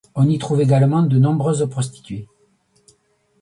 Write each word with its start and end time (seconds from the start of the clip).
On 0.15 0.27
y 0.27 0.39
trouve 0.39 0.61
également 0.61 1.03
de 1.03 1.19
nombreuses 1.19 1.67
prostituées. 1.69 2.27